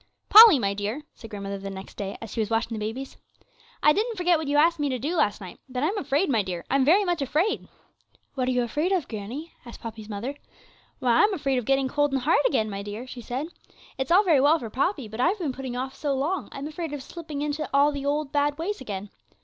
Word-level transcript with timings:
'Polly, 0.29 0.57
my 0.57 0.73
dear,' 0.73 1.03
said 1.13 1.29
grandmother 1.29 1.59
the 1.59 1.69
next 1.69 1.95
day, 1.95 2.17
as 2.23 2.31
she 2.31 2.39
was 2.39 2.49
washing 2.49 2.73
the 2.73 2.83
babies, 2.83 3.17
'I 3.83 3.93
didn't 3.93 4.15
forget 4.15 4.39
what 4.39 4.47
you 4.47 4.57
asked 4.57 4.79
me 4.79 4.89
to 4.89 4.97
do 4.97 5.15
last 5.15 5.39
night; 5.39 5.59
but 5.69 5.83
I'm 5.83 5.95
afraid, 5.99 6.27
my 6.27 6.41
dear, 6.41 6.65
I'm 6.71 6.83
very 6.83 7.05
much 7.05 7.21
afraid.' 7.21 7.67
'What 8.33 8.47
are 8.47 8.51
you 8.51 8.63
afraid 8.63 8.91
of, 8.91 9.07
granny?' 9.07 9.51
asked 9.63 9.79
Poppy's 9.81 10.09
mother. 10.09 10.33
'Why, 10.97 11.21
I'm 11.21 11.35
afraid 11.35 11.59
of 11.59 11.65
getting 11.65 11.87
cold 11.87 12.13
and 12.13 12.21
hard 12.23 12.41
again, 12.47 12.67
my 12.67 12.81
dear,' 12.81 13.05
she 13.05 13.21
said; 13.21 13.49
'it's 13.99 14.09
all 14.09 14.23
very 14.23 14.41
well 14.41 14.57
for 14.57 14.71
Poppy, 14.71 15.07
but 15.07 15.21
I've 15.21 15.37
been 15.37 15.53
putting 15.53 15.75
off 15.75 15.93
so 15.93 16.15
long, 16.15 16.49
I'm 16.51 16.65
afraid 16.67 16.93
of 16.93 17.03
slipping 17.03 17.43
into 17.43 17.69
all 17.71 17.91
the 17.91 18.01
bad, 18.33 18.53
old 18.53 18.57
ways 18.57 18.81
again. 18.81 19.11